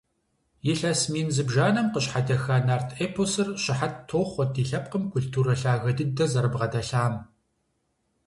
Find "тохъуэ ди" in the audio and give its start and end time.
4.09-4.63